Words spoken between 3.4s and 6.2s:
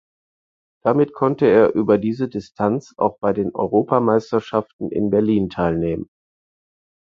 Europameisterschaften in Berlin teilnehmen.